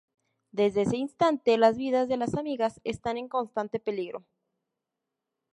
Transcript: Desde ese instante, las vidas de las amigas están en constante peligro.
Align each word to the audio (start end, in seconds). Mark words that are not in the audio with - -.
Desde 0.51 0.81
ese 0.81 0.97
instante, 0.97 1.59
las 1.59 1.77
vidas 1.77 2.07
de 2.07 2.17
las 2.17 2.33
amigas 2.33 2.81
están 2.83 3.17
en 3.19 3.27
constante 3.29 3.79
peligro. 3.79 4.25